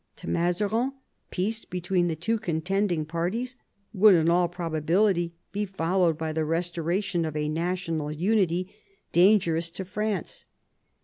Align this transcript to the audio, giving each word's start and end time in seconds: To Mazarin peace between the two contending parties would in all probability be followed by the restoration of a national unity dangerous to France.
To 0.15 0.27
Mazarin 0.27 0.93
peace 1.29 1.63
between 1.63 2.07
the 2.07 2.15
two 2.15 2.39
contending 2.39 3.05
parties 3.05 3.55
would 3.93 4.15
in 4.15 4.31
all 4.31 4.47
probability 4.47 5.35
be 5.51 5.63
followed 5.63 6.17
by 6.17 6.33
the 6.33 6.43
restoration 6.43 7.23
of 7.23 7.35
a 7.37 7.47
national 7.47 8.11
unity 8.11 8.73
dangerous 9.11 9.69
to 9.69 9.85
France. 9.85 10.45